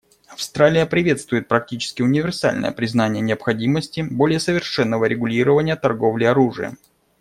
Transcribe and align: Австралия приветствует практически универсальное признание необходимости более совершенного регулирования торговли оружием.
Австралия 0.29 0.87
приветствует 0.87 1.47
практически 1.47 2.01
универсальное 2.01 2.71
признание 2.71 3.21
необходимости 3.21 4.01
более 4.01 4.39
совершенного 4.39 5.05
регулирования 5.05 5.75
торговли 5.75 6.23
оружием. 6.23 6.79